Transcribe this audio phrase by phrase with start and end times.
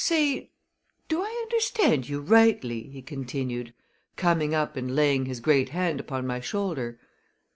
[0.03, 0.49] "Say,
[1.09, 3.71] do I understand you rightly?" he continued,
[4.15, 6.99] coming up and laying his great hand upon my shoulder.